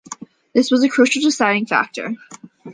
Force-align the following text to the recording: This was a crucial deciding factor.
This 0.55 0.71
was 0.71 0.83
a 0.83 0.89
crucial 0.89 1.21
deciding 1.21 1.67
factor. 1.67 2.15